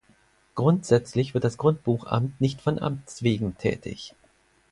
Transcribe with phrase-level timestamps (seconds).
[0.55, 4.15] Grundsätzlich wird das Grundbuchamt nicht von Amts wegen tätig.